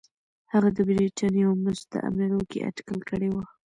هغه 0.53 0.69
د 0.77 0.79
برېټانیا 0.89 1.45
او 1.49 1.53
مستعمرو 1.65 2.41
کې 2.49 2.59
اټکل 2.69 2.99
کړی 3.09 3.29
و. 3.31 3.35